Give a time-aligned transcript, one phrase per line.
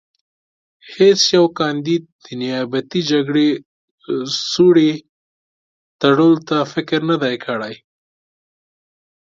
[0.95, 3.47] هېڅ یوه کاندید د نیابتي جګړې
[4.51, 4.91] سوړې
[5.99, 7.75] تړلو ته فکر نه دی کړی.